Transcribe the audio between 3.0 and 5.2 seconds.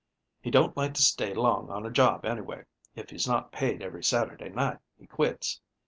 he's not paid every Saturday night, he